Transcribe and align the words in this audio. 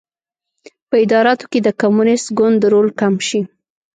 په 0.89 0.95
اداراتو 1.03 1.45
کې 1.51 1.59
د 1.63 1.69
کمونېست 1.81 2.27
ګوند 2.37 2.59
رول 2.71 2.89
کم 3.01 3.13
شي. 3.27 3.41